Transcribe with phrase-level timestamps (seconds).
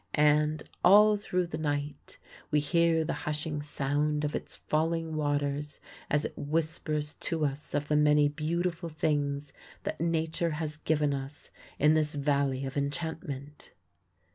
[0.15, 2.17] And, all through the night,
[2.49, 7.87] we hear the hushing sound of its falling waters as it whispers to us of
[7.87, 9.53] the many beautiful things
[9.83, 13.73] that Nature has given us in this valley of enchantment.